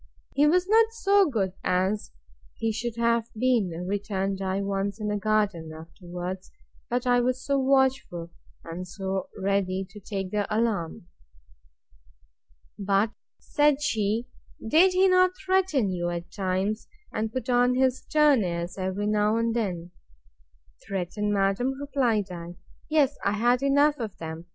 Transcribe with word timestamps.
He 0.33 0.47
was 0.47 0.67
not 0.67 0.91
so 0.93 1.29
good 1.29 1.53
as 1.63 2.09
he 2.57 2.71
should 2.71 2.95
have 2.95 3.29
been, 3.37 3.69
returned 3.87 4.41
I, 4.41 4.63
once 4.63 4.99
in 4.99 5.09
the 5.09 5.15
garden, 5.17 5.71
afterwards; 5.71 6.49
but 6.89 7.05
I 7.05 7.19
was 7.21 7.45
so 7.45 7.59
watchful, 7.59 8.31
and 8.63 8.87
so 8.87 9.29
ready 9.39 9.85
to 9.87 9.99
take 9.99 10.31
the 10.31 10.47
alarm! 10.51 11.05
But, 12.79 13.11
said 13.37 13.79
she, 13.83 14.27
did 14.67 14.93
he 14.93 15.07
not 15.07 15.33
threaten 15.37 15.91
you, 15.91 16.09
at 16.09 16.31
times, 16.31 16.87
and 17.13 17.31
put 17.31 17.47
on 17.47 17.75
his 17.75 17.99
stern 17.99 18.43
airs, 18.43 18.79
every 18.79 19.05
now 19.05 19.37
and 19.37 19.55
then?—Threaten, 19.55 21.31
madam, 21.31 21.79
replied 21.79 22.31
I; 22.31 22.55
yes, 22.89 23.19
I 23.23 23.33
had 23.33 23.61
enough 23.61 23.99
of 23.99 24.17
that! 24.17 24.45